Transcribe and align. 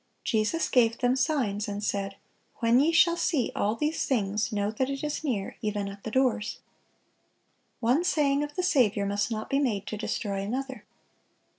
Jesus 0.23 0.67
gave 0.67 0.97
them 0.97 1.15
signs, 1.15 1.67
and 1.67 1.83
said, 1.83 2.15
"When 2.55 2.79
ye 2.79 2.91
shall 2.91 3.15
see 3.15 3.51
all 3.55 3.75
these 3.75 4.07
things, 4.07 4.51
know 4.51 4.71
that 4.71 4.89
it 4.89 5.03
is 5.03 5.23
near, 5.23 5.57
even 5.61 5.87
at 5.87 6.03
the 6.03 6.09
doors."(611) 6.09 6.61
One 7.81 8.03
saying 8.03 8.43
of 8.43 8.55
the 8.55 8.63
Saviour 8.63 9.05
must 9.05 9.29
not 9.29 9.47
be 9.47 9.59
made 9.59 9.85
to 9.85 9.97
destroy 9.97 10.41
another. 10.41 10.85